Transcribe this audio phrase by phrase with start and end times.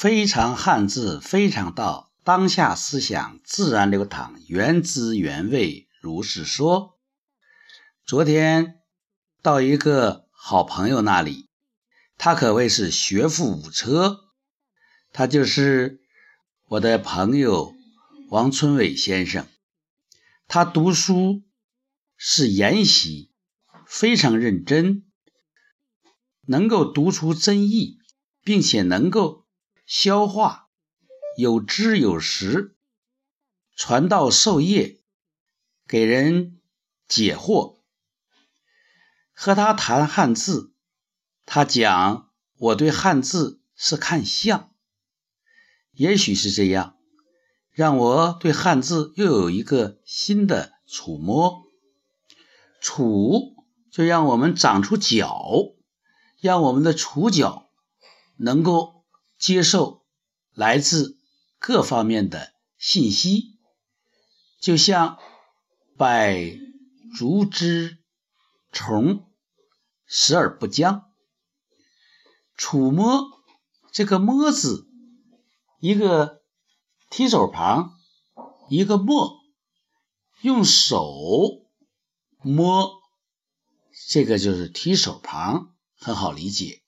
[0.00, 6.98] 非常汉字，非常道，当下思想自然流淌，原汁原味，如是说。
[8.06, 8.80] 昨天
[9.42, 11.50] 到一个好朋友那里，
[12.16, 14.20] 他可谓是学富五车，
[15.12, 16.00] 他就是
[16.68, 17.74] 我的朋友
[18.30, 19.46] 王春伟先生。
[20.48, 21.42] 他读书
[22.16, 23.30] 是研习
[23.84, 25.04] 非常认真，
[26.46, 27.98] 能够读出真意，
[28.42, 29.39] 并且能够。
[29.92, 30.68] 消化
[31.36, 32.76] 有知有识，
[33.74, 35.00] 传道授业，
[35.88, 36.60] 给人
[37.08, 37.80] 解惑。
[39.32, 40.72] 和他谈汉字，
[41.44, 44.72] 他讲我对汉字是看相，
[45.90, 46.96] 也许是这样，
[47.72, 51.64] 让我对汉字又有一个新的触摸。
[52.80, 53.56] 触
[53.90, 55.50] 就让我们长出脚，
[56.38, 57.68] 让我们的触角
[58.36, 58.99] 能够。
[59.40, 60.04] 接受
[60.52, 61.18] 来自
[61.58, 63.58] 各方面的信息，
[64.60, 65.18] 就像
[65.96, 66.58] 百
[67.16, 67.96] 足之
[68.70, 69.26] 虫，
[70.04, 71.10] 食而不僵。
[72.54, 73.24] 触摸
[73.90, 74.86] 这个“摸”字，
[75.80, 76.42] 一个
[77.08, 77.94] 提手旁，
[78.68, 79.40] 一个“摸”，
[80.42, 81.14] 用手
[82.42, 83.00] 摸，
[84.06, 86.82] 这个就是提手旁，很好理解。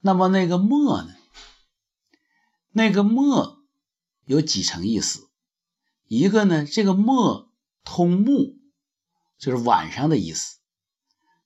[0.00, 1.14] 那么那个“摸”呢？
[2.74, 3.62] 那个“墨”
[4.24, 5.28] 有几层意思？
[6.08, 7.52] 一个呢，这个“墨”
[7.84, 8.58] 通目，
[9.38, 10.56] 就是晚上的意思，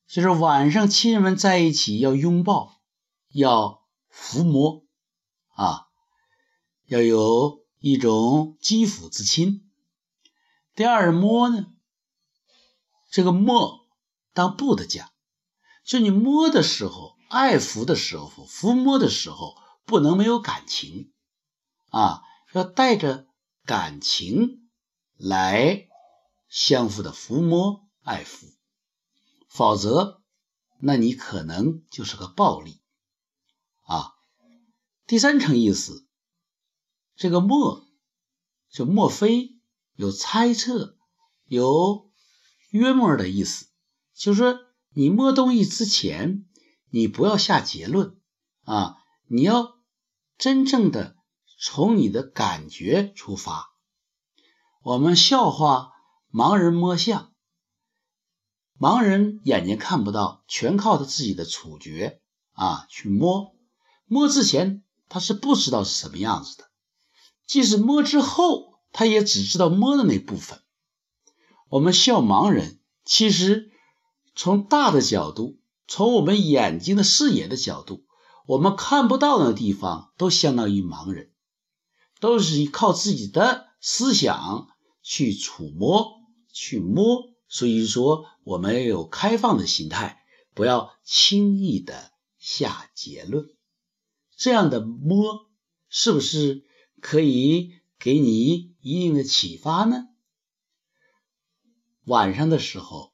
[0.06, 2.80] 就是晚上亲人们在一起要拥抱，
[3.28, 4.84] 要抚摸，
[5.54, 5.88] 啊，
[6.86, 9.68] 要有一种肌肤之亲。
[10.76, 11.66] 第二，“摸”呢，
[13.10, 13.88] 这个“摸”
[14.32, 15.10] 当不的讲，
[15.84, 21.12] 就你摸的时候，爱抚的时候，抚摸的时候，不能没有感情。
[21.96, 23.26] 啊，要带着
[23.64, 24.68] 感情
[25.16, 25.88] 来
[26.46, 28.52] 相互的抚摸爱抚，
[29.48, 30.20] 否则，
[30.78, 32.82] 那你可能就是个暴力
[33.86, 34.12] 啊。
[35.06, 36.06] 第三层意思，
[37.16, 37.86] 这个“莫”
[38.68, 39.56] 就莫非
[39.94, 40.98] 有猜测、
[41.46, 42.10] 有
[42.68, 43.68] 约摸的意思，
[44.12, 44.58] 就是说
[44.90, 46.44] 你摸东西之前，
[46.90, 48.20] 你不要下结论
[48.64, 48.98] 啊，
[49.28, 49.78] 你要
[50.36, 51.15] 真正的。
[51.58, 53.72] 从你的感觉出发，
[54.82, 55.92] 我们笑话
[56.30, 57.32] 盲人摸象。
[58.78, 62.20] 盲人眼睛看不到，全靠他自己的触觉
[62.52, 63.54] 啊去摸。
[64.04, 66.64] 摸之前他是不知道是什么样子的，
[67.46, 70.60] 即使摸之后，他也只知道摸的那部分。
[71.70, 73.72] 我们笑盲人，其实
[74.34, 78.04] 从大的角度，从我们眼睛的视野的角度，
[78.46, 81.32] 我们看不到的地方都相当于盲人。
[82.20, 84.68] 都是靠自己的思想
[85.02, 86.22] 去触摸、
[86.52, 90.24] 去摸，所以说我们要有开放的心态，
[90.54, 93.54] 不要轻易的下结论。
[94.36, 95.50] 这样的摸，
[95.88, 96.64] 是不是
[97.00, 100.08] 可以给你一定的启发呢？
[102.04, 103.12] 晚上的时候，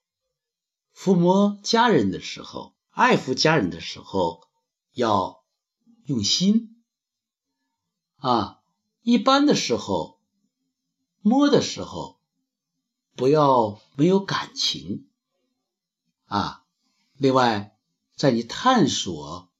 [0.95, 4.49] 抚摸家人的时候，爱抚家人的时候，
[4.93, 5.45] 要
[6.07, 6.83] 用心
[8.17, 8.62] 啊。
[9.03, 10.21] 一般的时候，
[11.21, 12.21] 摸的时候
[13.17, 15.09] 不要没有感情
[16.27, 16.65] 啊。
[17.17, 17.77] 另外，
[18.15, 19.51] 在你探索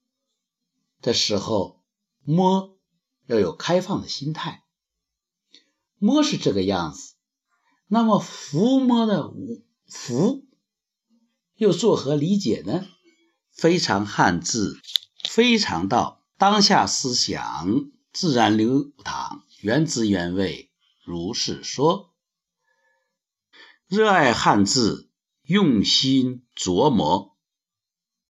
[1.01, 1.83] 的时候，
[2.23, 2.77] 摸
[3.25, 4.63] 要有开放的心态。
[5.97, 7.15] 摸是这个样子，
[7.87, 9.33] 那么抚摸的
[9.89, 10.45] 抚
[11.55, 12.85] 又作何理解呢？
[13.51, 14.79] 非常汉字，
[15.29, 17.92] 非常道，当下思想。
[18.13, 20.69] 自然流淌，原汁原味，
[21.03, 22.13] 如是说。
[23.87, 25.09] 热爱汉字，
[25.41, 27.32] 用心琢磨。